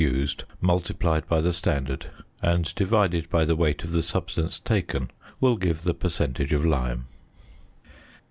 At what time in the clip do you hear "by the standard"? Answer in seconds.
1.29-2.07